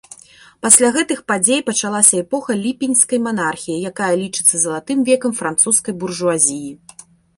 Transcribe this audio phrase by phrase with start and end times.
[0.65, 6.71] Пасля гэтых падзей пачалася эпоха ліпеньскай манархіі, якая лічыцца залатым векам французскай буржуазіі.